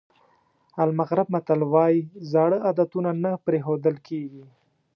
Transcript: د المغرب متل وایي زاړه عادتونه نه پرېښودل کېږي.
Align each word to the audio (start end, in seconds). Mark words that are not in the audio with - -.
د 0.75 0.77
المغرب 0.85 1.27
متل 1.33 1.61
وایي 1.73 1.99
زاړه 2.31 2.57
عادتونه 2.67 3.09
نه 3.23 3.31
پرېښودل 3.45 3.95
کېږي. 4.07 4.43